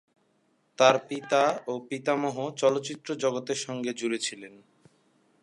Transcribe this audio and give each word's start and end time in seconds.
তাঁর 0.79 0.95
পিতা 1.09 1.43
ও 1.67 1.73
পিতামহ 1.89 2.35
চলচ্চিত্র 2.57 3.09
জগতের 3.15 3.59
সঙ্গে 3.65 3.91
জুড়ে 3.93 4.19
ছিলেন। 4.19 4.53